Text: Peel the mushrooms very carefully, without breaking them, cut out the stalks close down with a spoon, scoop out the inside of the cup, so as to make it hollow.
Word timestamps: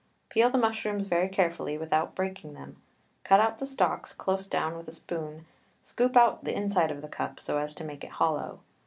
Peel 0.29 0.49
the 0.49 0.57
mushrooms 0.57 1.05
very 1.05 1.29
carefully, 1.29 1.77
without 1.77 2.15
breaking 2.15 2.55
them, 2.55 2.81
cut 3.23 3.39
out 3.39 3.59
the 3.59 3.67
stalks 3.67 4.13
close 4.13 4.47
down 4.47 4.75
with 4.75 4.87
a 4.87 4.91
spoon, 4.91 5.45
scoop 5.83 6.17
out 6.17 6.43
the 6.43 6.55
inside 6.57 6.89
of 6.89 7.03
the 7.03 7.07
cup, 7.07 7.39
so 7.39 7.59
as 7.59 7.71
to 7.75 7.83
make 7.83 8.03
it 8.03 8.13
hollow. 8.13 8.61